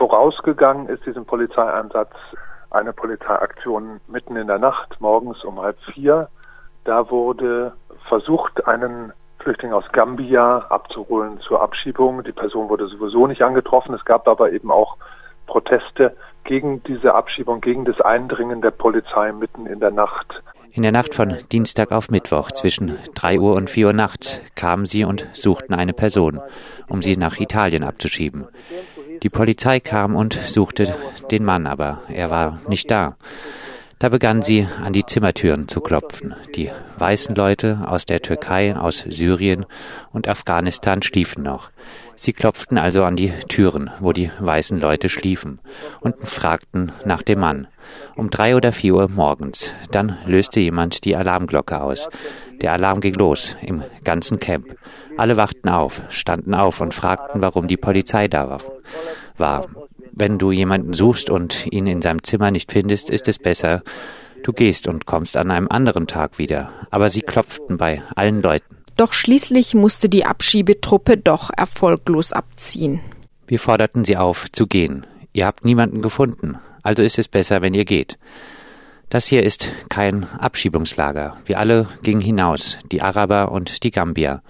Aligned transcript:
Vorausgegangen 0.00 0.88
ist 0.88 1.04
diesem 1.04 1.26
Polizeieinsatz 1.26 2.14
eine 2.70 2.94
Polizeiaktion 2.94 4.00
mitten 4.08 4.34
in 4.34 4.46
der 4.46 4.58
Nacht, 4.58 4.98
morgens 4.98 5.44
um 5.44 5.60
halb 5.60 5.76
vier. 5.92 6.30
Da 6.84 7.10
wurde 7.10 7.74
versucht, 8.08 8.66
einen 8.66 9.12
Flüchtling 9.40 9.74
aus 9.74 9.84
Gambia 9.92 10.60
abzuholen 10.70 11.38
zur 11.40 11.60
Abschiebung. 11.60 12.24
Die 12.24 12.32
Person 12.32 12.70
wurde 12.70 12.86
sowieso 12.86 13.26
nicht 13.26 13.42
angetroffen. 13.42 13.94
Es 13.94 14.06
gab 14.06 14.26
aber 14.26 14.52
eben 14.52 14.70
auch 14.70 14.96
Proteste 15.46 16.16
gegen 16.44 16.82
diese 16.84 17.14
Abschiebung, 17.14 17.60
gegen 17.60 17.84
das 17.84 18.00
Eindringen 18.00 18.62
der 18.62 18.70
Polizei 18.70 19.32
mitten 19.32 19.66
in 19.66 19.80
der 19.80 19.90
Nacht. 19.90 20.42
In 20.72 20.82
der 20.82 20.92
Nacht 20.92 21.14
von 21.16 21.36
Dienstag 21.50 21.90
auf 21.90 22.10
Mittwoch 22.10 22.52
zwischen 22.52 22.96
3 23.16 23.40
Uhr 23.40 23.56
und 23.56 23.68
4 23.68 23.88
Uhr 23.88 23.92
nachts 23.92 24.40
kamen 24.54 24.86
sie 24.86 25.04
und 25.04 25.28
suchten 25.32 25.74
eine 25.74 25.92
Person, 25.92 26.40
um 26.88 27.02
sie 27.02 27.16
nach 27.16 27.40
Italien 27.40 27.82
abzuschieben. 27.82 28.46
Die 29.22 29.30
Polizei 29.30 29.80
kam 29.80 30.16
und 30.16 30.32
suchte 30.32 30.94
den 31.30 31.44
Mann, 31.44 31.66
aber 31.66 32.02
er 32.08 32.30
war 32.30 32.60
nicht 32.68 32.90
da. 32.90 33.16
Da 34.00 34.08
begannen 34.08 34.40
sie 34.40 34.66
an 34.82 34.94
die 34.94 35.04
Zimmertüren 35.04 35.68
zu 35.68 35.82
klopfen. 35.82 36.34
Die 36.56 36.70
weißen 36.96 37.34
Leute 37.34 37.84
aus 37.86 38.06
der 38.06 38.22
Türkei, 38.22 38.74
aus 38.74 39.04
Syrien 39.06 39.66
und 40.10 40.26
Afghanistan 40.26 41.02
schliefen 41.02 41.42
noch. 41.42 41.70
Sie 42.16 42.32
klopften 42.32 42.78
also 42.78 43.04
an 43.04 43.14
die 43.14 43.30
Türen, 43.50 43.90
wo 44.00 44.14
die 44.14 44.30
weißen 44.38 44.80
Leute 44.80 45.10
schliefen, 45.10 45.60
und 46.00 46.16
fragten 46.18 46.92
nach 47.04 47.20
dem 47.20 47.40
Mann. 47.40 47.66
Um 48.16 48.30
drei 48.30 48.56
oder 48.56 48.72
vier 48.72 48.94
Uhr 48.94 49.10
morgens. 49.10 49.74
Dann 49.90 50.16
löste 50.24 50.60
jemand 50.60 51.04
die 51.04 51.14
Alarmglocke 51.14 51.82
aus. 51.82 52.08
Der 52.62 52.72
Alarm 52.72 53.02
ging 53.02 53.14
los 53.14 53.54
im 53.60 53.82
ganzen 54.02 54.40
Camp. 54.40 54.76
Alle 55.18 55.36
wachten 55.36 55.68
auf, 55.68 56.00
standen 56.08 56.54
auf 56.54 56.80
und 56.80 56.94
fragten, 56.94 57.42
warum 57.42 57.66
die 57.66 57.76
Polizei 57.76 58.28
da 58.28 58.48
war. 59.36 59.64
Wenn 60.12 60.38
du 60.38 60.52
jemanden 60.52 60.92
suchst 60.92 61.30
und 61.30 61.66
ihn 61.72 61.86
in 61.86 62.02
seinem 62.02 62.22
Zimmer 62.22 62.50
nicht 62.50 62.72
findest, 62.72 63.10
ist 63.10 63.28
es 63.28 63.38
besser, 63.38 63.82
du 64.42 64.52
gehst 64.52 64.88
und 64.88 65.06
kommst 65.06 65.36
an 65.36 65.50
einem 65.50 65.68
anderen 65.68 66.06
Tag 66.06 66.38
wieder. 66.38 66.70
Aber 66.90 67.08
sie 67.08 67.22
klopften 67.22 67.76
bei 67.76 68.02
allen 68.14 68.42
Leuten. 68.42 68.76
Doch 68.96 69.12
schließlich 69.12 69.74
musste 69.74 70.08
die 70.08 70.24
Abschiebetruppe 70.24 71.16
doch 71.16 71.50
erfolglos 71.56 72.32
abziehen. 72.32 73.00
Wir 73.46 73.58
forderten 73.58 74.04
sie 74.04 74.16
auf, 74.16 74.50
zu 74.52 74.66
gehen. 74.66 75.06
Ihr 75.32 75.46
habt 75.46 75.64
niemanden 75.64 76.02
gefunden, 76.02 76.58
also 76.82 77.02
ist 77.02 77.18
es 77.18 77.28
besser, 77.28 77.62
wenn 77.62 77.74
ihr 77.74 77.84
geht. 77.84 78.18
Das 79.08 79.26
hier 79.26 79.42
ist 79.42 79.68
kein 79.88 80.24
Abschiebungslager. 80.38 81.36
Wir 81.44 81.58
alle 81.58 81.88
gingen 82.02 82.20
hinaus, 82.20 82.78
die 82.92 83.02
Araber 83.02 83.50
und 83.50 83.82
die 83.82 83.90
Gambier. 83.90 84.42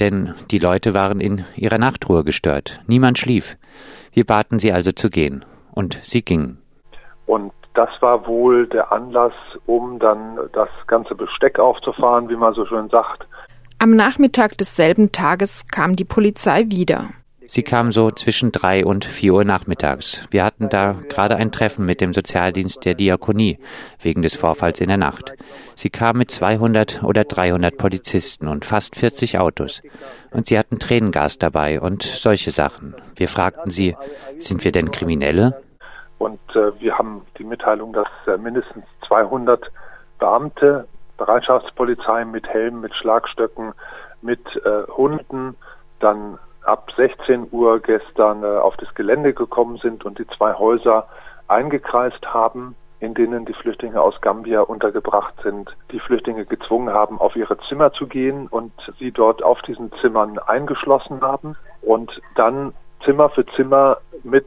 Denn 0.00 0.34
die 0.50 0.58
Leute 0.58 0.94
waren 0.94 1.20
in 1.20 1.44
ihrer 1.54 1.78
Nachtruhe 1.78 2.24
gestört. 2.24 2.80
Niemand 2.88 3.18
schlief. 3.18 3.56
Wir 4.12 4.24
baten 4.24 4.58
sie 4.58 4.72
also 4.72 4.92
zu 4.92 5.10
gehen, 5.10 5.44
und 5.72 5.98
sie 6.02 6.22
gingen. 6.22 6.58
Und 7.26 7.52
das 7.74 7.88
war 8.00 8.26
wohl 8.26 8.66
der 8.66 8.92
Anlass, 8.92 9.32
um 9.66 9.98
dann 9.98 10.38
das 10.52 10.68
ganze 10.86 11.14
Besteck 11.14 11.58
aufzufahren, 11.58 12.28
wie 12.28 12.36
man 12.36 12.54
so 12.54 12.66
schön 12.66 12.88
sagt. 12.90 13.26
Am 13.78 13.96
Nachmittag 13.96 14.58
desselben 14.58 15.10
Tages 15.10 15.66
kam 15.66 15.96
die 15.96 16.04
Polizei 16.04 16.66
wieder. 16.68 17.08
Sie 17.54 17.62
kam 17.62 17.92
so 17.92 18.10
zwischen 18.10 18.50
drei 18.50 18.82
und 18.82 19.04
vier 19.04 19.34
Uhr 19.34 19.44
nachmittags. 19.44 20.26
Wir 20.30 20.42
hatten 20.42 20.70
da 20.70 20.96
gerade 21.10 21.36
ein 21.36 21.52
Treffen 21.52 21.84
mit 21.84 22.00
dem 22.00 22.14
Sozialdienst 22.14 22.82
der 22.86 22.94
Diakonie 22.94 23.58
wegen 24.00 24.22
des 24.22 24.36
Vorfalls 24.36 24.80
in 24.80 24.88
der 24.88 24.96
Nacht. 24.96 25.34
Sie 25.74 25.90
kam 25.90 26.16
mit 26.16 26.30
200 26.30 27.02
oder 27.02 27.24
300 27.24 27.76
Polizisten 27.76 28.48
und 28.48 28.64
fast 28.64 28.96
40 28.96 29.38
Autos. 29.38 29.82
Und 30.30 30.46
sie 30.46 30.58
hatten 30.58 30.78
Tränengas 30.78 31.36
dabei 31.36 31.78
und 31.78 32.02
solche 32.04 32.52
Sachen. 32.52 32.94
Wir 33.16 33.28
fragten 33.28 33.70
sie, 33.70 33.98
sind 34.38 34.64
wir 34.64 34.72
denn 34.72 34.90
Kriminelle? 34.90 35.60
Und 36.16 36.40
äh, 36.56 36.80
wir 36.80 36.96
haben 36.96 37.20
die 37.36 37.44
Mitteilung, 37.44 37.92
dass 37.92 38.08
äh, 38.28 38.38
mindestens 38.38 38.86
200 39.06 39.70
Beamte, 40.18 40.88
Bereitschaftspolizei 41.18 42.24
mit 42.24 42.48
Helmen, 42.48 42.80
mit 42.80 42.94
Schlagstöcken, 42.94 43.74
mit 44.22 44.40
äh, 44.64 44.90
Hunden, 44.90 45.54
dann 46.00 46.38
ab 46.64 46.90
16 46.96 47.48
Uhr 47.50 47.80
gestern 47.80 48.42
äh, 48.42 48.46
auf 48.46 48.76
das 48.76 48.94
Gelände 48.94 49.34
gekommen 49.34 49.78
sind 49.78 50.04
und 50.04 50.18
die 50.18 50.26
zwei 50.28 50.54
Häuser 50.54 51.08
eingekreist 51.48 52.24
haben, 52.26 52.74
in 53.00 53.14
denen 53.14 53.44
die 53.44 53.52
Flüchtlinge 53.52 54.00
aus 54.00 54.20
Gambia 54.20 54.60
untergebracht 54.60 55.34
sind, 55.42 55.70
die 55.90 55.98
Flüchtlinge 55.98 56.46
gezwungen 56.46 56.94
haben, 56.94 57.18
auf 57.18 57.34
ihre 57.34 57.58
Zimmer 57.68 57.92
zu 57.92 58.06
gehen 58.06 58.46
und 58.46 58.72
sie 58.98 59.10
dort 59.10 59.42
auf 59.42 59.60
diesen 59.62 59.90
Zimmern 60.00 60.38
eingeschlossen 60.38 61.20
haben 61.20 61.56
und 61.82 62.20
dann 62.36 62.72
Zimmer 63.04 63.28
für 63.30 63.44
Zimmer 63.56 63.98
mit 64.22 64.46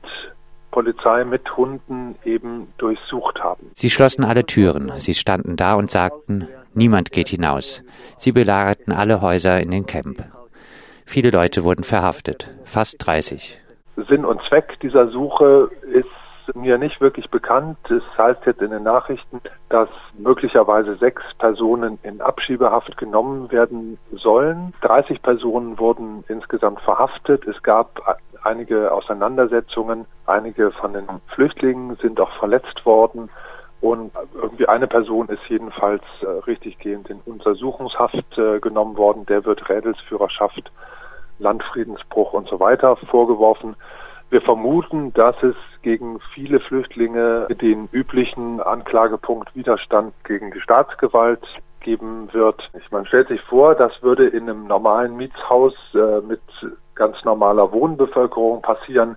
Polizei 0.71 1.23
mit 1.23 1.55
Hunden 1.55 2.15
eben 2.23 2.67
durchsucht 2.77 3.39
haben. 3.41 3.71
Sie 3.73 3.89
schlossen 3.89 4.25
alle 4.25 4.45
Türen. 4.45 4.91
Sie 4.97 5.13
standen 5.13 5.55
da 5.55 5.75
und 5.75 5.89
sagten, 5.91 6.47
niemand 6.73 7.11
geht 7.11 7.29
hinaus. 7.29 7.81
Sie 8.17 8.31
belagerten 8.31 8.91
alle 8.91 9.21
Häuser 9.21 9.59
in 9.61 9.71
den 9.71 9.85
Camp. 9.85 10.25
Viele 11.05 11.29
Leute 11.29 11.63
wurden 11.63 11.83
verhaftet, 11.83 12.49
fast 12.65 13.05
30. 13.05 13.61
Sinn 14.09 14.25
und 14.25 14.41
Zweck 14.49 14.79
dieser 14.81 15.07
Suche 15.09 15.69
ist 15.93 16.09
mir 16.53 16.77
nicht 16.77 16.99
wirklich 17.01 17.29
bekannt. 17.29 17.77
Es 17.89 18.03
heißt 18.17 18.45
jetzt 18.45 18.61
in 18.61 18.71
den 18.71 18.83
Nachrichten, 18.83 19.41
dass 19.69 19.89
möglicherweise 20.17 20.95
sechs 20.97 21.23
Personen 21.39 21.97
in 22.03 22.21
Abschiebehaft 22.21 22.97
genommen 22.97 23.51
werden 23.51 23.97
sollen. 24.11 24.73
30 24.81 25.21
Personen 25.21 25.79
wurden 25.79 26.23
insgesamt 26.27 26.81
verhaftet. 26.81 27.47
Es 27.47 27.61
gab 27.63 28.19
einige 28.43 28.91
Auseinandersetzungen. 28.91 30.05
Einige 30.25 30.71
von 30.71 30.93
den 30.93 31.07
Flüchtlingen 31.33 31.95
sind 32.01 32.19
auch 32.19 32.31
verletzt 32.37 32.85
worden. 32.85 33.29
Und 33.85 34.13
irgendwie 34.33 34.67
eine 34.67 34.87
Person 34.87 35.29
ist 35.29 35.47
jedenfalls 35.47 36.01
äh, 36.21 36.25
richtiggehend 36.47 37.07
in 37.11 37.19
Untersuchungshaft 37.23 38.35
äh, 38.35 38.59
genommen 38.59 38.97
worden. 38.97 39.27
Der 39.27 39.45
wird 39.45 39.69
Rädelsführerschaft 39.69 40.71
Landfriedensbruch 41.37 42.33
und 42.33 42.47
so 42.47 42.59
weiter 42.59 42.95
vorgeworfen. 42.95 43.75
Wir 44.31 44.41
vermuten, 44.41 45.13
dass 45.13 45.35
es 45.43 45.55
gegen 45.83 46.19
viele 46.33 46.61
Flüchtlinge 46.61 47.45
den 47.61 47.87
üblichen 47.91 48.59
Anklagepunkt 48.59 49.55
Widerstand 49.55 50.15
gegen 50.23 50.49
die 50.49 50.61
Staatsgewalt 50.61 51.45
geben 51.79 52.33
wird. 52.33 52.67
Ich 52.79 52.89
man 52.89 53.05
stellt 53.05 53.27
sich 53.27 53.41
vor, 53.41 53.75
das 53.75 53.91
würde 54.01 54.25
in 54.25 54.49
einem 54.49 54.65
normalen 54.65 55.15
Mietshaus 55.15 55.75
äh, 55.93 56.21
mit 56.21 56.41
ganz 56.95 57.23
normaler 57.23 57.71
Wohnbevölkerung 57.71 58.63
passieren. 58.63 59.15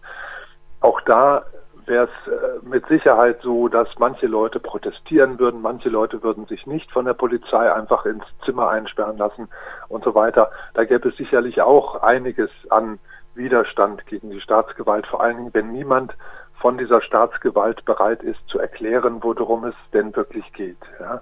Auch 0.82 1.00
da 1.00 1.44
wäre 1.88 2.04
es 2.04 2.32
äh, 2.32 2.66
mit 2.66 2.86
Sicherheit 2.86 3.40
so, 3.42 3.68
dass 3.68 3.88
manche 3.98 4.26
Leute 4.26 4.60
protestieren 4.60 5.38
würden, 5.38 5.62
manche 5.62 5.88
Leute 5.88 6.22
würden 6.22 6.46
sich 6.46 6.66
nicht 6.66 6.90
von 6.92 7.04
der 7.04 7.14
Polizei 7.14 7.72
einfach 7.72 8.04
ins 8.06 8.24
Zimmer 8.44 8.68
einsperren 8.68 9.16
lassen 9.16 9.48
und 9.88 10.04
so 10.04 10.14
weiter. 10.14 10.50
Da 10.74 10.84
gäbe 10.84 11.08
es 11.08 11.16
sicherlich 11.16 11.60
auch 11.62 12.02
einiges 12.02 12.50
an 12.70 12.98
Widerstand 13.34 14.06
gegen 14.06 14.30
die 14.30 14.40
Staatsgewalt, 14.40 15.06
vor 15.06 15.22
allen 15.22 15.36
Dingen, 15.36 15.54
wenn 15.54 15.72
niemand 15.72 16.14
von 16.60 16.76
dieser 16.76 17.00
Staatsgewalt 17.00 17.84
bereit 17.84 18.22
ist 18.22 18.40
zu 18.48 18.58
erklären, 18.58 19.22
worum 19.22 19.64
es 19.64 19.74
denn 19.92 20.14
wirklich 20.16 20.52
geht. 20.52 20.78
Ja. 21.00 21.20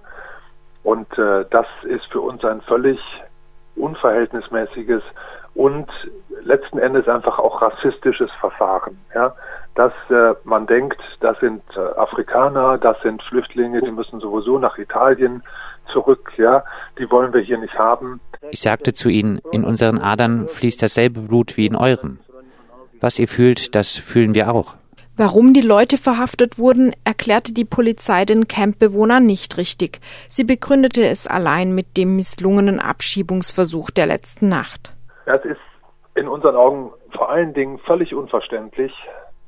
Und 0.82 1.18
äh, 1.18 1.44
das 1.50 1.66
ist 1.82 2.06
für 2.10 2.20
uns 2.20 2.44
ein 2.44 2.62
völlig 2.62 2.98
unverhältnismäßiges 3.76 5.02
und 5.56 5.88
letzten 6.42 6.78
Endes 6.78 7.08
einfach 7.08 7.38
auch 7.38 7.62
rassistisches 7.62 8.30
Verfahren. 8.40 8.98
Ja 9.14 9.34
dass 9.76 9.92
äh, 10.08 10.34
man 10.44 10.66
denkt, 10.66 11.00
das 11.20 11.38
sind 11.38 11.62
äh, 11.76 11.80
Afrikaner, 11.98 12.78
das 12.78 12.96
sind 13.02 13.22
Flüchtlinge, 13.22 13.82
die 13.82 13.90
müssen 13.90 14.20
sowieso 14.20 14.58
nach 14.58 14.78
Italien 14.78 15.42
zurück, 15.92 16.32
ja, 16.38 16.64
die 16.98 17.08
wollen 17.10 17.32
wir 17.32 17.42
hier 17.42 17.58
nicht 17.58 17.78
haben. 17.78 18.20
Ich 18.50 18.60
sagte 18.60 18.94
zu 18.94 19.08
ihnen, 19.08 19.38
in 19.52 19.64
unseren 19.64 19.98
Adern 19.98 20.48
fließt 20.48 20.82
dasselbe 20.82 21.20
Blut 21.20 21.56
wie 21.56 21.66
in 21.66 21.76
eurem. 21.76 22.18
Was 23.00 23.18
ihr 23.18 23.28
fühlt, 23.28 23.74
das 23.74 23.96
fühlen 23.96 24.34
wir 24.34 24.52
auch. 24.52 24.74
Warum 25.18 25.52
die 25.52 25.62
Leute 25.62 25.98
verhaftet 25.98 26.58
wurden, 26.58 26.92
erklärte 27.04 27.52
die 27.52 27.64
Polizei 27.64 28.24
den 28.24 28.48
Campbewohnern 28.48 29.24
nicht 29.24 29.56
richtig. 29.58 30.00
Sie 30.28 30.44
begründete 30.44 31.06
es 31.06 31.26
allein 31.26 31.74
mit 31.74 31.96
dem 31.96 32.16
misslungenen 32.16 32.80
Abschiebungsversuch 32.80 33.90
der 33.90 34.06
letzten 34.06 34.48
Nacht. 34.48 34.95
Das 35.26 35.44
ist 35.44 35.60
in 36.14 36.28
unseren 36.28 36.56
Augen 36.56 36.92
vor 37.14 37.30
allen 37.30 37.52
Dingen 37.52 37.78
völlig 37.80 38.14
unverständlich, 38.14 38.92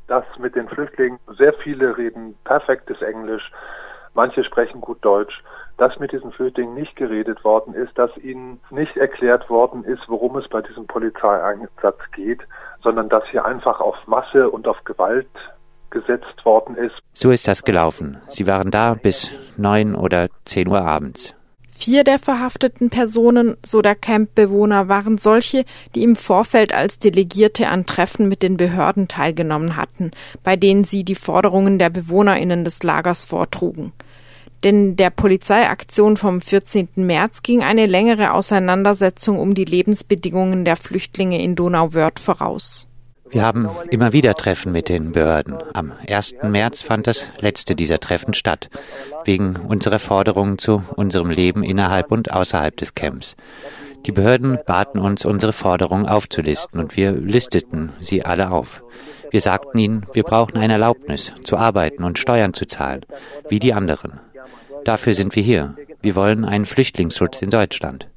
dass 0.08 0.24
mit 0.38 0.54
den 0.54 0.68
Flüchtlingen 0.68 1.18
sehr 1.38 1.54
viele 1.54 1.96
reden 1.96 2.36
perfektes 2.44 3.00
Englisch, 3.00 3.50
manche 4.12 4.42
sprechen 4.44 4.80
gut 4.80 4.98
Deutsch, 5.02 5.42
dass 5.76 5.98
mit 6.00 6.12
diesen 6.12 6.32
Flüchtlingen 6.32 6.74
nicht 6.74 6.96
geredet 6.96 7.44
worden 7.44 7.74
ist, 7.74 7.96
dass 7.96 8.14
ihnen 8.18 8.60
nicht 8.70 8.96
erklärt 8.96 9.48
worden 9.48 9.84
ist, 9.84 10.02
worum 10.08 10.36
es 10.36 10.48
bei 10.48 10.60
diesem 10.60 10.86
Polizeieinsatz 10.86 12.00
geht, 12.12 12.40
sondern 12.82 13.08
dass 13.08 13.24
hier 13.30 13.44
einfach 13.44 13.80
auf 13.80 13.96
Masse 14.06 14.50
und 14.50 14.66
auf 14.66 14.82
Gewalt 14.84 15.28
gesetzt 15.90 16.44
worden 16.44 16.76
ist. 16.76 16.96
So 17.12 17.30
ist 17.30 17.46
das 17.46 17.62
gelaufen. 17.62 18.20
Sie 18.28 18.46
waren 18.46 18.70
da 18.70 18.94
bis 18.94 19.32
neun 19.56 19.94
oder 19.94 20.28
zehn 20.44 20.68
Uhr 20.68 20.82
abends. 20.82 21.37
Vier 21.80 22.02
der 22.02 22.18
verhafteten 22.18 22.90
Personen, 22.90 23.56
so 23.64 23.82
der 23.82 23.94
Campbewohner, 23.94 24.88
waren 24.88 25.16
solche, 25.16 25.64
die 25.94 26.02
im 26.02 26.16
Vorfeld 26.16 26.74
als 26.74 26.98
Delegierte 26.98 27.68
an 27.68 27.86
Treffen 27.86 28.26
mit 28.26 28.42
den 28.42 28.56
Behörden 28.56 29.06
teilgenommen 29.06 29.76
hatten, 29.76 30.10
bei 30.42 30.56
denen 30.56 30.82
sie 30.82 31.04
die 31.04 31.14
Forderungen 31.14 31.78
der 31.78 31.90
BewohnerInnen 31.90 32.64
des 32.64 32.82
Lagers 32.82 33.24
vortrugen. 33.24 33.92
Denn 34.64 34.96
der 34.96 35.10
Polizeiaktion 35.10 36.16
vom 36.16 36.40
14. 36.40 36.88
März 36.96 37.42
ging 37.42 37.62
eine 37.62 37.86
längere 37.86 38.32
Auseinandersetzung 38.32 39.38
um 39.38 39.54
die 39.54 39.64
Lebensbedingungen 39.64 40.64
der 40.64 40.74
Flüchtlinge 40.74 41.40
in 41.40 41.54
Donauwörth 41.54 42.18
voraus. 42.18 42.88
Wir 43.30 43.42
haben 43.42 43.68
immer 43.90 44.12
wieder 44.12 44.34
Treffen 44.34 44.72
mit 44.72 44.88
den 44.88 45.12
Behörden. 45.12 45.56
Am 45.74 45.92
1. 46.08 46.36
März 46.42 46.82
fand 46.82 47.06
das 47.06 47.26
letzte 47.40 47.74
dieser 47.74 47.98
Treffen 47.98 48.34
statt, 48.34 48.70
wegen 49.24 49.56
unserer 49.56 49.98
Forderungen 49.98 50.58
zu 50.58 50.82
unserem 50.96 51.30
Leben 51.30 51.62
innerhalb 51.62 52.10
und 52.10 52.32
außerhalb 52.32 52.76
des 52.76 52.94
Camps. 52.94 53.36
Die 54.06 54.12
Behörden 54.12 54.58
baten 54.66 54.98
uns, 54.98 55.24
unsere 55.24 55.52
Forderungen 55.52 56.06
aufzulisten, 56.06 56.80
und 56.80 56.96
wir 56.96 57.12
listeten 57.12 57.92
sie 58.00 58.24
alle 58.24 58.50
auf. 58.50 58.82
Wir 59.30 59.40
sagten 59.40 59.78
ihnen, 59.78 60.06
wir 60.12 60.22
brauchen 60.22 60.56
eine 60.56 60.74
Erlaubnis, 60.74 61.34
zu 61.44 61.56
arbeiten 61.56 62.04
und 62.04 62.18
Steuern 62.18 62.54
zu 62.54 62.66
zahlen, 62.66 63.04
wie 63.48 63.58
die 63.58 63.74
anderen. 63.74 64.20
Dafür 64.84 65.14
sind 65.14 65.36
wir 65.36 65.42
hier. 65.42 65.74
Wir 66.00 66.16
wollen 66.16 66.44
einen 66.44 66.64
Flüchtlingsschutz 66.64 67.42
in 67.42 67.50
Deutschland. 67.50 68.08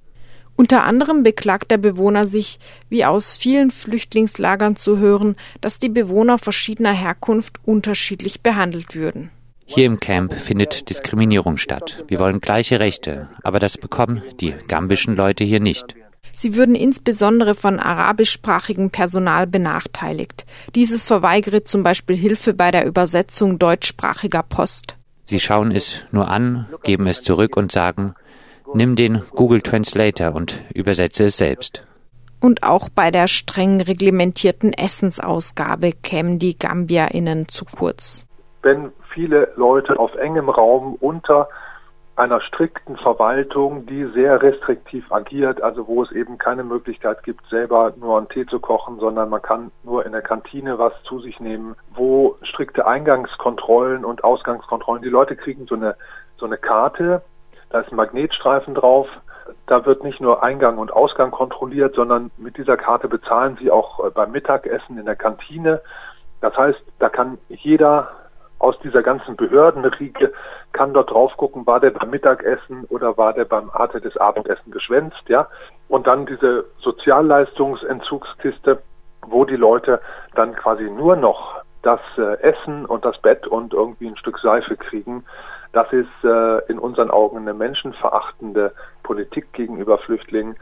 Unter 0.61 0.83
anderem 0.83 1.23
beklagt 1.23 1.71
der 1.71 1.79
Bewohner 1.79 2.27
sich, 2.27 2.59
wie 2.87 3.03
aus 3.03 3.35
vielen 3.35 3.71
Flüchtlingslagern 3.71 4.75
zu 4.75 4.99
hören, 4.99 5.35
dass 5.59 5.79
die 5.79 5.89
Bewohner 5.89 6.37
verschiedener 6.37 6.93
Herkunft 6.93 7.55
unterschiedlich 7.65 8.41
behandelt 8.41 8.93
würden. 8.93 9.31
Hier 9.65 9.87
im 9.87 9.99
Camp 9.99 10.35
findet 10.35 10.91
Diskriminierung 10.91 11.57
statt. 11.57 12.05
Wir 12.09 12.19
wollen 12.19 12.41
gleiche 12.41 12.79
Rechte, 12.79 13.27
aber 13.41 13.57
das 13.57 13.79
bekommen 13.79 14.21
die 14.39 14.53
gambischen 14.67 15.15
Leute 15.15 15.43
hier 15.43 15.59
nicht. 15.59 15.95
Sie 16.31 16.53
würden 16.53 16.75
insbesondere 16.75 17.55
von 17.55 17.79
arabischsprachigem 17.79 18.91
Personal 18.91 19.47
benachteiligt. 19.47 20.45
Dieses 20.75 21.07
verweigere 21.07 21.63
zum 21.63 21.81
Beispiel 21.81 22.15
Hilfe 22.15 22.53
bei 22.53 22.69
der 22.69 22.85
Übersetzung 22.85 23.57
deutschsprachiger 23.57 24.43
Post. 24.43 24.95
Sie 25.23 25.39
schauen 25.39 25.71
es 25.71 26.03
nur 26.11 26.27
an, 26.27 26.67
geben 26.83 27.07
es 27.07 27.23
zurück 27.23 27.57
und 27.57 27.71
sagen, 27.71 28.13
Nimm 28.73 28.95
den 28.95 29.21
Google 29.35 29.61
Translator 29.61 30.33
und 30.33 30.63
übersetze 30.73 31.25
es 31.25 31.37
selbst. 31.37 31.85
Und 32.39 32.63
auch 32.63 32.89
bei 32.89 33.11
der 33.11 33.27
streng 33.27 33.81
reglementierten 33.81 34.73
Essensausgabe 34.73 35.91
kämen 35.91 36.39
die 36.39 36.57
GambierInnen 36.57 37.47
zu 37.47 37.65
kurz. 37.65 38.27
Wenn 38.63 38.91
viele 39.13 39.51
Leute 39.55 39.99
auf 39.99 40.15
engem 40.15 40.49
Raum 40.49 40.95
unter 40.99 41.49
einer 42.15 42.41
strikten 42.41 42.97
Verwaltung, 42.97 43.85
die 43.85 44.05
sehr 44.13 44.41
restriktiv 44.41 45.11
agiert, 45.11 45.61
also 45.61 45.87
wo 45.87 46.03
es 46.03 46.11
eben 46.11 46.37
keine 46.37 46.63
Möglichkeit 46.63 47.23
gibt, 47.23 47.45
selber 47.47 47.93
nur 47.97 48.17
einen 48.17 48.29
Tee 48.29 48.45
zu 48.45 48.59
kochen, 48.59 48.99
sondern 48.99 49.29
man 49.29 49.41
kann 49.41 49.71
nur 49.83 50.05
in 50.05 50.11
der 50.11 50.21
Kantine 50.21 50.77
was 50.77 50.93
zu 51.03 51.19
sich 51.19 51.39
nehmen, 51.39 51.75
wo 51.95 52.37
strikte 52.43 52.85
Eingangskontrollen 52.85 54.05
und 54.05 54.23
Ausgangskontrollen, 54.23 55.01
die 55.01 55.09
Leute 55.09 55.35
kriegen 55.35 55.65
so 55.67 55.75
eine, 55.75 55.95
so 56.37 56.45
eine 56.45 56.57
Karte, 56.57 57.23
da 57.71 57.79
ist 57.79 57.91
ein 57.91 57.95
Magnetstreifen 57.95 58.75
drauf. 58.75 59.07
Da 59.67 59.85
wird 59.85 60.03
nicht 60.03 60.21
nur 60.21 60.43
Eingang 60.43 60.77
und 60.77 60.93
Ausgang 60.93 61.31
kontrolliert, 61.31 61.95
sondern 61.95 62.31
mit 62.37 62.57
dieser 62.57 62.77
Karte 62.77 63.07
bezahlen 63.07 63.57
Sie 63.59 63.71
auch 63.71 64.05
äh, 64.05 64.09
beim 64.09 64.31
Mittagessen 64.31 64.97
in 64.97 65.05
der 65.05 65.15
Kantine. 65.15 65.81
Das 66.41 66.55
heißt, 66.55 66.81
da 66.99 67.09
kann 67.09 67.37
jeder 67.49 68.09
aus 68.59 68.77
dieser 68.79 69.01
ganzen 69.01 69.35
Behördenriege 69.35 70.33
kann 70.71 70.93
dort 70.93 71.11
drauf 71.11 71.35
gucken, 71.35 71.65
war 71.65 71.79
der 71.79 71.89
beim 71.89 72.11
Mittagessen 72.11 72.85
oder 72.89 73.17
war 73.17 73.33
der 73.33 73.45
beim 73.45 73.71
Arte 73.71 73.99
des 73.99 74.15
Abendessen 74.17 74.71
geschwänzt, 74.71 75.23
ja. 75.27 75.47
Und 75.87 76.07
dann 76.07 76.25
diese 76.25 76.65
Sozialleistungsentzugskiste, 76.79 78.81
wo 79.27 79.45
die 79.45 79.55
Leute 79.55 79.99
dann 80.35 80.55
quasi 80.55 80.83
nur 80.83 81.15
noch 81.15 81.61
das 81.81 81.99
äh, 82.17 82.39
Essen 82.41 82.85
und 82.85 83.03
das 83.03 83.17
Bett 83.19 83.47
und 83.47 83.73
irgendwie 83.73 84.07
ein 84.07 84.17
Stück 84.17 84.39
Seife 84.39 84.77
kriegen. 84.77 85.25
Das 85.73 85.91
ist 85.93 86.07
äh, 86.23 86.59
in 86.69 86.79
unseren 86.79 87.09
Augen 87.09 87.37
eine 87.37 87.53
menschenverachtende 87.53 88.73
Politik 89.03 89.53
gegenüber 89.53 89.97
Flüchtlingen, 89.99 90.55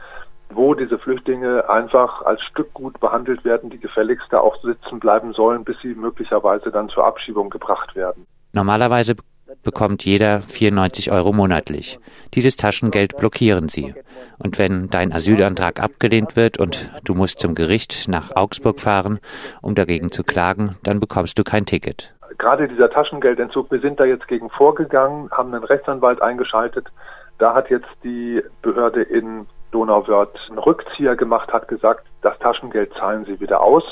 wo 0.50 0.74
diese 0.74 0.98
Flüchtlinge 0.98 1.68
einfach 1.68 2.22
als 2.22 2.42
Stück 2.42 2.72
gut 2.74 2.98
behandelt 3.00 3.44
werden, 3.44 3.70
die 3.70 3.78
gefälligst 3.78 4.26
da 4.30 4.40
auch 4.40 4.60
sitzen 4.62 5.00
bleiben 5.00 5.32
sollen, 5.32 5.64
bis 5.64 5.76
sie 5.80 5.94
möglicherweise 5.94 6.70
dann 6.70 6.88
zur 6.88 7.06
Abschiebung 7.06 7.50
gebracht 7.50 7.94
werden. 7.94 8.26
Normalerweise 8.52 9.14
bekommt 9.62 10.04
jeder 10.04 10.42
94 10.42 11.10
Euro 11.10 11.32
monatlich. 11.32 11.98
Dieses 12.34 12.56
Taschengeld 12.56 13.16
blockieren 13.16 13.68
sie. 13.68 13.94
Und 14.38 14.58
wenn 14.58 14.88
dein 14.90 15.12
Asylantrag 15.12 15.80
abgelehnt 15.80 16.36
wird 16.36 16.58
und 16.58 16.90
du 17.04 17.14
musst 17.14 17.40
zum 17.40 17.54
Gericht 17.54 18.08
nach 18.08 18.34
Augsburg 18.36 18.80
fahren, 18.80 19.18
um 19.60 19.74
dagegen 19.74 20.12
zu 20.12 20.22
klagen, 20.22 20.76
dann 20.82 21.00
bekommst 21.00 21.38
du 21.38 21.44
kein 21.44 21.66
Ticket. 21.66 22.14
Gerade 22.40 22.68
dieser 22.68 22.88
Taschengeldentzug, 22.88 23.70
wir 23.70 23.80
sind 23.80 24.00
da 24.00 24.04
jetzt 24.04 24.26
gegen 24.26 24.48
vorgegangen, 24.48 25.30
haben 25.30 25.52
einen 25.52 25.62
Rechtsanwalt 25.62 26.22
eingeschaltet. 26.22 26.88
Da 27.36 27.52
hat 27.52 27.68
jetzt 27.68 27.90
die 28.02 28.42
Behörde 28.62 29.02
in 29.02 29.46
Donauwörth 29.72 30.38
einen 30.48 30.58
Rückzieher 30.58 31.16
gemacht, 31.16 31.52
hat 31.52 31.68
gesagt, 31.68 32.06
das 32.22 32.38
Taschengeld 32.38 32.94
zahlen 32.94 33.26
sie 33.26 33.40
wieder 33.40 33.60
aus. 33.60 33.84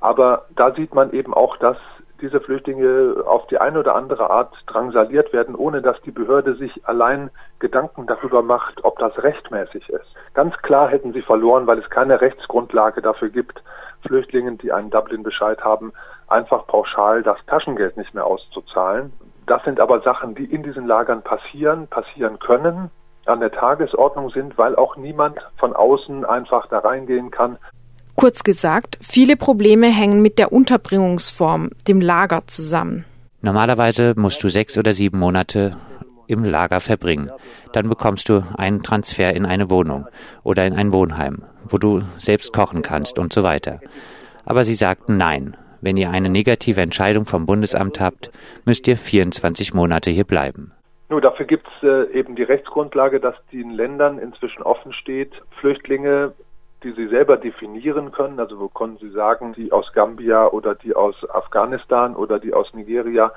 Aber 0.00 0.44
da 0.54 0.72
sieht 0.72 0.94
man 0.94 1.12
eben 1.12 1.32
auch, 1.32 1.56
dass 1.56 1.78
diese 2.20 2.42
Flüchtlinge 2.42 3.24
auf 3.24 3.46
die 3.46 3.56
eine 3.56 3.80
oder 3.80 3.94
andere 3.94 4.28
Art 4.28 4.54
drangsaliert 4.66 5.32
werden, 5.32 5.54
ohne 5.54 5.80
dass 5.80 5.98
die 6.02 6.10
Behörde 6.10 6.56
sich 6.56 6.86
allein 6.86 7.30
Gedanken 7.58 8.06
darüber 8.06 8.42
macht, 8.42 8.84
ob 8.84 8.98
das 8.98 9.16
rechtmäßig 9.22 9.88
ist. 9.88 10.14
Ganz 10.34 10.54
klar 10.58 10.90
hätten 10.90 11.14
sie 11.14 11.22
verloren, 11.22 11.66
weil 11.66 11.78
es 11.78 11.88
keine 11.88 12.20
Rechtsgrundlage 12.20 13.00
dafür 13.00 13.30
gibt, 13.30 13.62
Flüchtlingen, 14.06 14.58
die 14.58 14.72
einen 14.72 14.90
Dublin-Bescheid 14.90 15.62
haben, 15.62 15.92
einfach 16.28 16.66
pauschal 16.66 17.22
das 17.22 17.38
Taschengeld 17.46 17.96
nicht 17.96 18.14
mehr 18.14 18.26
auszuzahlen. 18.26 19.12
Das 19.46 19.62
sind 19.64 19.80
aber 19.80 20.00
Sachen, 20.00 20.34
die 20.34 20.44
in 20.44 20.62
diesen 20.62 20.86
Lagern 20.86 21.22
passieren, 21.22 21.86
passieren 21.88 22.38
können, 22.38 22.90
an 23.26 23.40
der 23.40 23.52
Tagesordnung 23.52 24.30
sind, 24.30 24.56
weil 24.58 24.76
auch 24.76 24.96
niemand 24.96 25.38
von 25.58 25.74
außen 25.74 26.24
einfach 26.24 26.66
da 26.68 26.78
reingehen 26.78 27.30
kann 27.30 27.58
Kurz 28.16 28.44
gesagt, 28.44 28.96
viele 29.00 29.36
Probleme 29.36 29.88
hängen 29.88 30.22
mit 30.22 30.38
der 30.38 30.52
Unterbringungsform, 30.52 31.70
dem 31.88 32.00
Lager 32.00 32.46
zusammen. 32.46 33.04
Normalerweise 33.42 34.14
musst 34.16 34.42
du 34.44 34.48
sechs 34.48 34.78
oder 34.78 34.92
sieben 34.92 35.18
Monate 35.18 35.76
im 36.26 36.44
Lager 36.44 36.80
verbringen. 36.80 37.30
Dann 37.72 37.88
bekommst 37.88 38.28
du 38.28 38.42
einen 38.56 38.82
Transfer 38.82 39.32
in 39.34 39.46
eine 39.46 39.70
Wohnung 39.70 40.06
oder 40.42 40.66
in 40.66 40.74
ein 40.74 40.92
Wohnheim, 40.92 41.42
wo 41.64 41.78
du 41.78 42.02
selbst 42.18 42.52
kochen 42.52 42.82
kannst 42.82 43.18
und 43.18 43.32
so 43.32 43.42
weiter. 43.42 43.80
Aber 44.44 44.64
sie 44.64 44.74
sagten 44.74 45.16
nein. 45.16 45.56
Wenn 45.80 45.96
ihr 45.98 46.10
eine 46.10 46.30
negative 46.30 46.80
Entscheidung 46.80 47.26
vom 47.26 47.44
Bundesamt 47.44 48.00
habt, 48.00 48.30
müsst 48.64 48.88
ihr 48.88 48.96
24 48.96 49.74
Monate 49.74 50.10
hier 50.10 50.24
bleiben. 50.24 50.72
Nur 51.10 51.20
dafür 51.20 51.44
gibt 51.44 51.66
es 51.68 51.82
äh, 51.86 52.18
eben 52.18 52.36
die 52.36 52.42
Rechtsgrundlage, 52.42 53.20
dass 53.20 53.34
den 53.52 53.70
Ländern 53.70 54.18
inzwischen 54.18 54.62
offen 54.62 54.94
steht, 54.94 55.32
Flüchtlinge 55.60 56.32
die 56.84 56.92
sie 56.92 57.08
selber 57.08 57.36
definieren 57.36 58.12
können. 58.12 58.38
Also 58.38 58.60
wo 58.60 58.68
können 58.68 58.98
sie 58.98 59.10
sagen, 59.10 59.54
die 59.54 59.72
aus 59.72 59.92
Gambia 59.92 60.46
oder 60.46 60.74
die 60.74 60.94
aus 60.94 61.16
Afghanistan 61.30 62.14
oder 62.14 62.38
die 62.38 62.52
aus 62.52 62.72
Nigeria, 62.74 63.32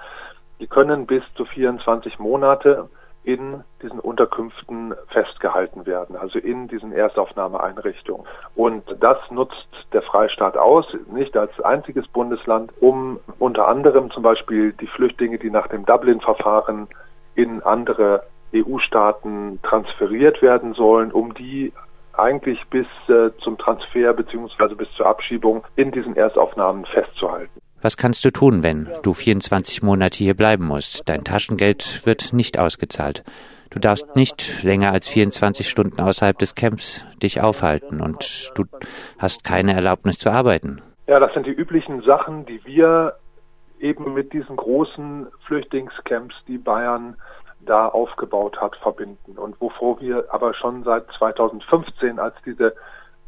die 0.60 0.68
können 0.68 1.06
bis 1.06 1.24
zu 1.36 1.46
24 1.46 2.20
Monate 2.20 2.90
in 3.24 3.62
diesen 3.82 4.00
Unterkünften 4.00 4.96
festgehalten 5.10 5.86
werden, 5.86 6.16
also 6.16 6.40
in 6.40 6.70
diesen 6.70 6.94
Erstaufnahmeeinrichtungen. 6.94 8.26
Und 8.56 8.84
das 9.02 9.18
nutzt 9.30 9.68
der 9.92 10.02
Freistaat 10.02 10.56
aus, 10.56 10.86
nicht 11.12 11.36
als 11.36 11.60
einziges 11.60 12.08
Bundesland, 12.08 12.72
um 12.80 13.20
unter 13.38 13.68
anderem 13.68 14.12
zum 14.12 14.24
Beispiel 14.24 14.72
die 14.72 14.88
Flüchtlinge, 14.88 15.40
die 15.40 15.50
nach 15.50 15.68
dem 15.68 15.86
Dublin-Verfahren 15.86 16.88
in 17.36 17.62
andere 17.64 18.24
EU-Staaten 18.56 19.60
transferiert 19.62 20.42
werden 20.42 20.74
sollen, 20.74 21.12
um 21.12 21.34
die 21.34 21.74
eigentlich 22.14 22.66
bis 22.70 22.88
äh, 23.10 23.32
zum 23.40 23.58
Transfer 23.58 24.14
bzw. 24.14 24.76
bis 24.76 24.92
zur 24.94 25.06
Abschiebung 25.06 25.66
in 25.76 25.92
diesen 25.92 26.16
Erstaufnahmen 26.16 26.86
festzuhalten. 26.86 27.62
Was 27.80 27.96
kannst 27.96 28.26
du 28.26 28.32
tun, 28.32 28.64
wenn 28.64 28.90
du 29.04 29.14
24 29.14 29.84
Monate 29.84 30.18
hier 30.18 30.36
bleiben 30.36 30.66
musst? 30.66 31.08
Dein 31.08 31.24
Taschengeld 31.24 32.08
wird 32.08 32.34
nicht 32.34 32.58
ausgezahlt. 32.58 33.24
Du 33.70 33.78
darfst 33.78 34.16
nicht 34.16 34.64
länger 34.64 34.92
als 34.92 35.08
24 35.08 35.70
Stunden 35.70 36.02
außerhalb 36.02 36.40
des 36.40 36.56
Camps 36.56 37.06
dich 37.22 37.42
aufhalten 37.42 38.02
und 38.02 38.52
du 38.56 38.64
hast 39.20 39.44
keine 39.44 39.74
Erlaubnis 39.74 40.18
zu 40.18 40.32
arbeiten. 40.32 40.82
Ja, 41.06 41.20
das 41.20 41.32
sind 41.34 41.46
die 41.46 41.52
üblichen 41.52 42.02
Sachen, 42.02 42.48
die 42.48 42.66
wir 42.66 43.14
eben 43.80 44.16
mit 44.16 44.34
diesen 44.34 44.56
großen 44.56 45.28
Flüchtlingscamps, 45.46 46.34
die 46.48 46.58
Bayern 46.58 47.16
da 47.62 47.88
aufgebaut 47.88 48.60
hat, 48.60 48.76
verbinden. 48.78 49.38
Und 49.38 49.62
wovor 49.62 50.02
wir 50.02 50.26
aber 50.30 50.56
schon 50.56 50.84
seit 50.84 51.06
2015, 51.18 52.18
als 52.18 52.34
diese 52.44 52.74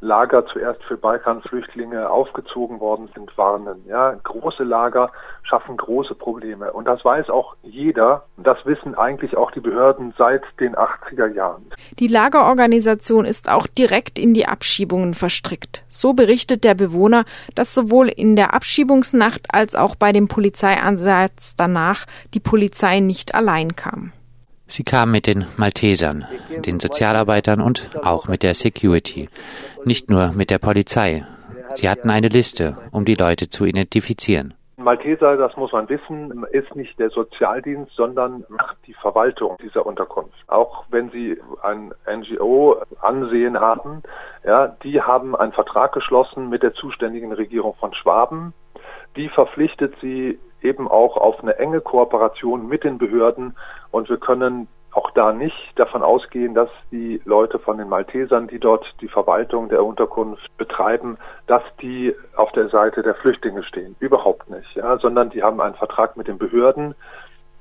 Lager 0.02 0.46
zuerst 0.46 0.82
für 0.84 0.98
Balkanflüchtlinge 0.98 2.10
aufgezogen 2.10 2.80
worden 2.80 3.10
sind, 3.14 3.38
warnen. 3.38 3.84
Ja, 3.88 4.16
große 4.24 4.64
Lager 4.64 5.12
schaffen 5.44 5.76
große 5.76 6.16
Probleme. 6.16 6.72
Und 6.72 6.86
das 6.86 7.04
weiß 7.04 7.30
auch 7.30 7.56
jeder. 7.64 8.24
Das 8.38 8.58
wissen 8.66 8.96
eigentlich 8.96 9.36
auch 9.36 9.52
die 9.52 9.60
Behörden 9.60 10.14
seit 10.18 10.44
den 10.60 10.76
80er 10.76 11.28
Jahren. 11.28 11.66
Die 12.00 12.08
Lagerorganisation 12.08 13.26
ist 13.26 13.52
auch 13.52 13.68
direkt 13.68 14.20
in 14.20 14.34
die 14.34 14.46
Abschiebungen 14.46 15.14
verstrickt. 15.14 15.84
So 15.90 16.14
berichtet 16.14 16.64
der 16.64 16.76
Bewohner, 16.76 17.26
dass 17.56 17.74
sowohl 17.74 18.08
in 18.08 18.36
der 18.36 18.54
Abschiebungsnacht 18.54 19.54
als 19.54 19.76
auch 19.76 19.96
bei 19.96 20.14
dem 20.14 20.28
Polizeieinsatz 20.28 21.56
danach 21.58 22.06
die 22.34 22.40
Polizei 22.40 23.00
nicht 23.02 23.36
allein 23.36 23.76
kam. 23.76 24.14
Sie 24.70 24.84
kam 24.84 25.12
mit 25.12 25.26
den 25.26 25.46
Maltesern, 25.58 26.26
den 26.66 26.80
Sozialarbeitern 26.80 27.60
und 27.60 27.90
auch 28.04 28.28
mit 28.28 28.44
der 28.44 28.54
Security, 28.54 29.28
nicht 29.84 30.12
nur 30.12 30.32
mit 30.34 30.52
der 30.52 30.60
Polizei. 30.60 31.26
Sie 31.74 31.90
hatten 31.90 32.12
eine 32.12 32.28
Liste, 32.28 32.78
um 32.92 33.04
die 33.04 33.16
Leute 33.16 33.50
zu 33.50 33.66
identifizieren. 33.66 34.54
Malteser, 34.78 35.38
das 35.38 35.58
muss 35.58 35.72
man 35.72 35.90
wissen, 35.90 36.46
ist 36.52 36.76
nicht 36.76 37.00
der 37.00 37.10
Sozialdienst, 37.10 37.94
sondern 37.96 38.46
macht 38.48 38.78
die 38.86 38.94
Verwaltung 38.94 39.58
dieser 39.62 39.86
Unterkunft. 39.88 40.38
Auch 40.48 40.86
wenn 40.90 41.10
Sie 41.10 41.38
ein 41.64 41.92
NGO-Ansehen 42.08 43.60
haben, 43.60 44.04
ja, 44.46 44.68
die 44.84 45.02
haben 45.02 45.36
einen 45.36 45.52
Vertrag 45.52 45.94
geschlossen 45.94 46.50
mit 46.50 46.62
der 46.62 46.76
zuständigen 46.76 47.34
Regierung 47.34 47.74
von 47.80 47.94
Schwaben. 47.96 48.54
Die 49.16 49.30
verpflichtet 49.30 49.96
sie 50.00 50.40
eben 50.62 50.88
auch 50.88 51.18
auf 51.18 51.42
eine 51.42 51.58
enge 51.58 51.82
Kooperation 51.82 52.68
mit 52.68 52.84
den 52.84 52.98
Behörden 52.98 53.56
und 53.92 54.10
wir 54.10 54.18
können 54.18 54.68
auch 54.92 55.12
da 55.12 55.32
nicht 55.32 55.74
davon 55.76 56.02
ausgehen, 56.02 56.56
dass 56.56 56.70
die 56.92 57.22
Leute 57.26 57.60
von 57.60 57.78
den 57.78 57.90
Maltesern, 57.90 58.48
die 58.48 58.60
dort 58.60 58.86
die 59.02 59.08
Verwaltung 59.08 59.70
der 59.70 59.84
Unterkunft 59.84 60.46
betreiben, 60.58 61.18
dass 61.48 61.62
die 61.82 62.16
auf 62.36 62.52
der 62.54 62.70
Seite 62.70 63.04
der 63.04 63.16
Flüchtlinge 63.16 63.64
stehen. 63.64 63.96
Überhaupt 64.00 64.50
nicht, 64.50 64.76
ja, 64.76 64.98
sondern 64.98 65.30
die 65.30 65.44
haben 65.44 65.62
einen 65.62 65.76
Vertrag 65.76 66.18
mit 66.18 66.28
den 66.28 66.38
Behörden. 66.38 66.96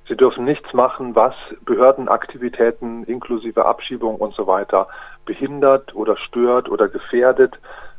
Sie 0.09 0.17
dürfen 0.17 0.45
nichts 0.45 0.73
machen, 0.73 1.15
was 1.15 1.35
Behördenaktivitäten 1.67 3.05
inklusive 3.05 3.67
Abschiebung 3.67 4.17
und 4.17 4.35
so 4.35 4.47
weiter 4.47 4.89
behindert 5.27 5.95
oder 5.95 6.17
stört 6.17 6.71
oder 6.71 6.89
gefährdet. 6.89 7.59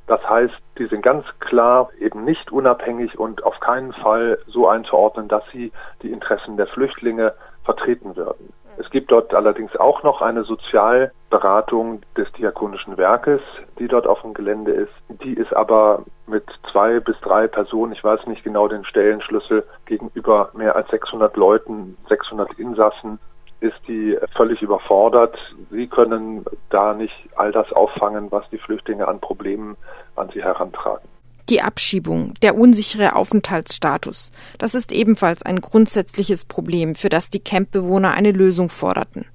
Das 0.09 0.27
heißt, 0.27 0.55
die 0.79 0.87
sind 0.87 1.03
ganz 1.03 1.23
klar 1.39 1.91
eben 1.99 2.25
nicht 2.25 2.51
unabhängig 2.51 3.19
und 3.19 3.43
auf 3.43 3.59
keinen 3.59 3.93
Fall 3.93 4.39
so 4.47 4.67
einzuordnen, 4.67 5.27
dass 5.27 5.43
sie 5.51 5.71
die 6.01 6.11
Interessen 6.11 6.57
der 6.57 6.65
Flüchtlinge 6.65 7.35
vertreten 7.63 8.15
würden. 8.15 8.51
Es 8.77 8.89
gibt 8.89 9.11
dort 9.11 9.35
allerdings 9.35 9.75
auch 9.75 10.01
noch 10.01 10.23
eine 10.23 10.45
Sozialberatung 10.45 12.01
des 12.17 12.31
Diakonischen 12.31 12.97
Werkes, 12.97 13.41
die 13.77 13.87
dort 13.87 14.07
auf 14.07 14.21
dem 14.21 14.33
Gelände 14.33 14.71
ist. 14.71 14.93
Die 15.09 15.33
ist 15.33 15.53
aber 15.55 16.03
mit 16.25 16.45
zwei 16.71 16.99
bis 16.99 17.19
drei 17.19 17.47
Personen, 17.47 17.91
ich 17.91 18.03
weiß 18.03 18.25
nicht 18.25 18.43
genau 18.43 18.67
den 18.67 18.85
Stellenschlüssel, 18.85 19.63
gegenüber 19.85 20.49
mehr 20.53 20.75
als 20.75 20.89
600 20.89 21.37
Leuten, 21.37 21.97
600 22.07 22.53
Insassen 22.57 23.19
ist 23.61 23.79
die 23.87 24.17
völlig 24.35 24.61
überfordert. 24.61 25.37
Sie 25.71 25.87
können 25.87 26.45
da 26.69 26.93
nicht 26.93 27.13
all 27.35 27.51
das 27.51 27.71
auffangen, 27.71 28.31
was 28.31 28.49
die 28.51 28.57
Flüchtlinge 28.57 29.07
an 29.07 29.19
Problemen 29.19 29.75
an 30.15 30.29
sie 30.33 30.41
herantragen. 30.41 31.07
Die 31.49 31.61
Abschiebung, 31.61 32.35
der 32.43 32.55
unsichere 32.55 33.15
Aufenthaltsstatus, 33.15 34.31
das 34.59 34.75
ist 34.75 34.91
ebenfalls 34.91 35.41
ein 35.41 35.61
grundsätzliches 35.61 36.45
Problem, 36.45 36.93
für 36.93 37.09
das 37.09 37.31
die 37.31 37.39
Campbewohner 37.39 38.11
eine 38.11 38.31
Lösung 38.31 38.69
forderten. 38.69 39.25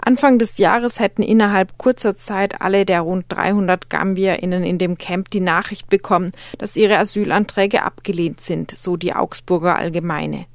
Anfang 0.00 0.38
des 0.38 0.58
Jahres 0.58 1.00
hätten 1.00 1.22
innerhalb 1.22 1.78
kurzer 1.78 2.16
Zeit 2.16 2.60
alle 2.60 2.84
der 2.84 3.00
rund 3.00 3.24
300 3.28 3.88
GambierInnen 3.88 4.64
in 4.64 4.78
dem 4.78 4.98
Camp 4.98 5.30
die 5.30 5.40
Nachricht 5.40 5.88
bekommen, 5.88 6.32
dass 6.58 6.76
ihre 6.76 6.98
Asylanträge 6.98 7.82
abgelehnt 7.82 8.40
sind, 8.40 8.70
so 8.70 8.96
die 8.96 9.14
Augsburger 9.14 9.76
Allgemeine. 9.76 10.46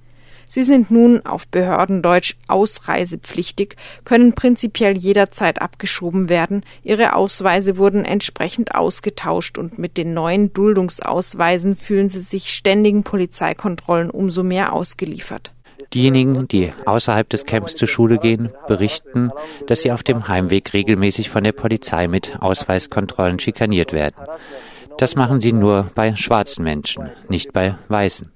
Sie 0.54 0.66
sind 0.66 0.92
nun 0.92 1.26
auf 1.26 1.48
Behördendeutsch 1.48 2.36
ausreisepflichtig, 2.50 3.78
können 4.04 4.34
prinzipiell 4.34 4.98
jederzeit 4.98 5.62
abgeschoben 5.62 6.28
werden. 6.28 6.66
Ihre 6.84 7.16
Ausweise 7.16 7.78
wurden 7.78 8.04
entsprechend 8.04 8.76
ausgetauscht 8.76 9.58
und 9.58 9.80
mit 9.80 9.96
den 9.96 10.14
neuen 10.14 10.52
Duldungsausweisen 10.52 11.78
fühlen 11.78 12.10
sie 12.10 12.20
sich 12.20 12.50
ständigen 12.50 13.04
Polizeikontrollen 13.04 14.10
umso 14.10 14.44
mehr 14.44 14.74
ausgeliefert. 14.74 15.54
Diejenigen, 15.94 16.50
die 16.50 16.74
außerhalb 16.86 17.30
des 17.30 17.46
Camps 17.46 17.78
zur 17.78 17.88
Schule 17.88 18.18
gehen, 18.18 18.52
berichten, 18.68 19.32
dass 19.68 19.84
sie 19.84 19.94
auf 19.94 20.04
dem 20.04 20.28
Heimweg 20.28 20.74
regelmäßig 20.74 21.30
von 21.30 21.46
der 21.46 21.54
Polizei 21.54 22.10
mit 22.10 22.42
Ausweiskontrollen 22.42 23.40
schikaniert 23.40 23.94
werden. 23.94 24.18
Das 24.98 25.16
machen 25.16 25.40
sie 25.40 25.54
nur 25.54 25.88
bei 25.96 26.14
schwarzen 26.18 26.66
Menschen, 26.66 27.10
nicht 27.30 27.54
bei 27.54 27.76
Weißen. 27.88 28.34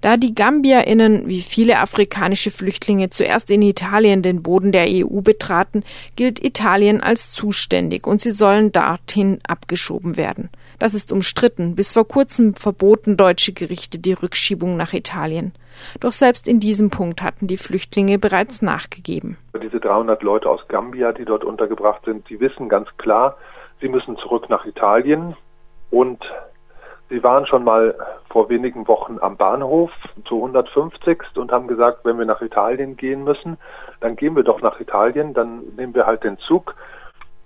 Da 0.00 0.16
die 0.16 0.34
GambierInnen 0.34 1.28
wie 1.28 1.42
viele 1.42 1.78
afrikanische 1.78 2.50
Flüchtlinge 2.50 3.10
zuerst 3.10 3.50
in 3.50 3.62
Italien 3.62 4.22
den 4.22 4.42
Boden 4.42 4.72
der 4.72 4.86
EU 4.88 5.20
betraten, 5.20 5.84
gilt 6.16 6.44
Italien 6.44 7.00
als 7.00 7.32
zuständig 7.32 8.06
und 8.06 8.20
sie 8.20 8.32
sollen 8.32 8.72
dorthin 8.72 9.40
abgeschoben 9.46 10.16
werden. 10.16 10.50
Das 10.78 10.94
ist 10.94 11.10
umstritten. 11.10 11.74
Bis 11.74 11.92
vor 11.92 12.06
kurzem 12.06 12.54
verboten 12.54 13.16
deutsche 13.16 13.52
Gerichte 13.52 13.98
die 13.98 14.12
Rückschiebung 14.12 14.76
nach 14.76 14.92
Italien. 14.92 15.52
Doch 16.00 16.12
selbst 16.12 16.48
in 16.48 16.60
diesem 16.60 16.90
Punkt 16.90 17.22
hatten 17.22 17.46
die 17.46 17.56
Flüchtlinge 17.56 18.18
bereits 18.18 18.62
nachgegeben. 18.62 19.36
Diese 19.60 19.80
300 19.80 20.22
Leute 20.22 20.48
aus 20.48 20.60
Gambia, 20.68 21.12
die 21.12 21.24
dort 21.24 21.44
untergebracht 21.44 22.04
sind, 22.04 22.28
die 22.28 22.40
wissen 22.40 22.68
ganz 22.68 22.88
klar, 22.96 23.36
sie 23.80 23.88
müssen 23.88 24.16
zurück 24.18 24.48
nach 24.48 24.64
Italien 24.66 25.36
und 25.90 26.22
Sie 27.10 27.22
waren 27.22 27.46
schon 27.46 27.64
mal 27.64 27.94
vor 28.28 28.50
wenigen 28.50 28.86
Wochen 28.86 29.18
am 29.20 29.36
Bahnhof 29.36 29.90
zu 30.26 30.36
150 30.36 31.36
und 31.36 31.50
haben 31.50 31.66
gesagt, 31.66 32.04
wenn 32.04 32.18
wir 32.18 32.26
nach 32.26 32.42
Italien 32.42 32.96
gehen 32.96 33.24
müssen, 33.24 33.56
dann 34.00 34.16
gehen 34.16 34.36
wir 34.36 34.42
doch 34.42 34.60
nach 34.60 34.78
Italien, 34.78 35.32
dann 35.32 35.62
nehmen 35.76 35.94
wir 35.94 36.06
halt 36.06 36.22
den 36.22 36.38
Zug. 36.38 36.74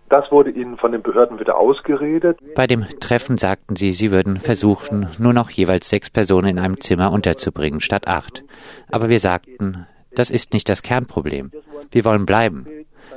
Das 0.09 0.31
wurde 0.31 0.51
ihnen 0.51 0.77
von 0.77 0.93
den 0.93 1.03
Behörden 1.03 1.39
wieder 1.39 1.57
ausgeredet. 1.57 2.39
Bei 2.55 2.67
dem 2.67 2.87
Treffen 3.01 3.39
sagten 3.39 3.77
sie, 3.77 3.93
sie 3.93 4.11
würden 4.11 4.37
versuchen, 4.37 5.09
nur 5.19 5.33
noch 5.33 5.49
jeweils 5.49 5.89
sechs 5.89 6.11
Personen 6.11 6.49
in 6.49 6.59
einem 6.59 6.81
Zimmer 6.81 7.13
unterzubringen 7.13 7.81
statt 7.81 8.09
acht. 8.09 8.45
Aber 8.91 9.09
wir 9.09 9.21
sagten, 9.21 9.87
das 10.15 10.29
ist 10.29 10.53
nicht 10.53 10.69
das 10.69 10.83
Kernproblem. 10.83 11.53
Wir 11.91 12.05
wollen 12.05 12.27
bleiben. 12.27 12.67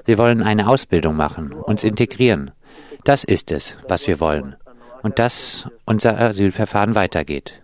Wir 0.05 0.17
wollen 0.17 0.43
eine 0.43 0.69
Ausbildung 0.69 1.17
machen, 1.17 1.53
uns 1.53 1.83
integrieren. 1.83 2.51
Das 3.03 3.23
ist 3.23 3.51
es, 3.51 3.77
was 3.89 4.07
wir 4.07 4.19
wollen 4.19 4.55
und 5.05 5.19
dass 5.19 5.69
unser 5.85 6.19
Asylverfahren 6.19 6.95
weitergeht. 6.95 7.61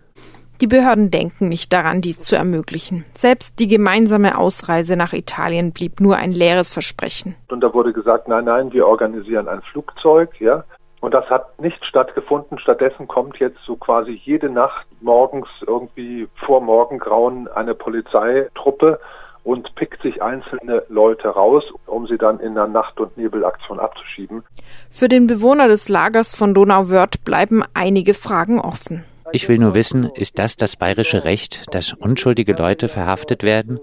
Die 0.60 0.68
Behörden 0.68 1.10
denken 1.10 1.48
nicht 1.48 1.72
daran, 1.72 2.00
dies 2.00 2.20
zu 2.20 2.36
ermöglichen. 2.36 3.04
Selbst 3.14 3.58
die 3.58 3.66
gemeinsame 3.66 4.38
Ausreise 4.38 4.96
nach 4.96 5.12
Italien 5.12 5.72
blieb 5.72 6.00
nur 6.00 6.16
ein 6.16 6.30
leeres 6.30 6.72
Versprechen. 6.72 7.34
Und 7.48 7.60
da 7.62 7.74
wurde 7.74 7.92
gesagt, 7.92 8.28
nein, 8.28 8.44
nein, 8.44 8.72
wir 8.72 8.86
organisieren 8.86 9.48
ein 9.48 9.60
Flugzeug, 9.62 10.40
ja. 10.40 10.62
Und 11.00 11.14
das 11.14 11.28
hat 11.30 11.60
nicht 11.60 11.84
stattgefunden. 11.84 12.60
Stattdessen 12.60 13.08
kommt 13.08 13.38
jetzt 13.38 13.58
so 13.66 13.74
quasi 13.74 14.12
jede 14.24 14.48
Nacht 14.48 14.86
morgens 15.00 15.48
irgendwie 15.66 16.28
vor 16.46 16.60
Morgengrauen 16.60 17.48
eine 17.48 17.74
Polizeitruppe 17.74 19.00
und 19.44 19.74
pickt 19.74 20.02
sich 20.02 20.22
einzelne 20.22 20.84
Leute 20.88 21.28
raus, 21.28 21.64
um 21.86 22.06
sie 22.06 22.18
dann 22.18 22.38
in 22.40 22.54
der 22.54 22.68
Nacht- 22.68 23.00
und 23.00 23.16
Nebelaktion 23.16 23.80
abzuschieben. 23.80 24.42
Für 24.88 25.08
den 25.08 25.26
Bewohner 25.26 25.68
des 25.68 25.88
Lagers 25.88 26.34
von 26.34 26.54
Donauwörth 26.54 27.24
bleiben 27.24 27.64
einige 27.74 28.14
Fragen 28.14 28.60
offen. 28.60 29.04
Ich 29.32 29.48
will 29.48 29.58
nur 29.58 29.74
wissen, 29.74 30.10
ist 30.14 30.38
das 30.38 30.56
das 30.56 30.76
bayerische 30.76 31.24
Recht, 31.24 31.74
dass 31.74 31.94
unschuldige 31.94 32.52
Leute 32.52 32.88
verhaftet 32.88 33.42
werden? 33.42 33.80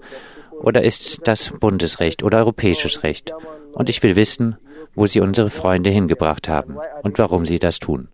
Oder 0.52 0.82
ist 0.82 1.26
das 1.26 1.52
Bundesrecht 1.58 2.22
oder 2.22 2.38
europäisches 2.38 3.02
Recht? 3.02 3.34
Und 3.72 3.88
ich 3.88 4.02
will 4.02 4.16
wissen, 4.16 4.56
wo 4.94 5.06
sie 5.06 5.20
unsere 5.20 5.50
Freunde 5.50 5.90
hingebracht 5.90 6.48
haben 6.48 6.76
und 7.02 7.18
warum 7.18 7.46
sie 7.46 7.58
das 7.58 7.78
tun. 7.78 8.08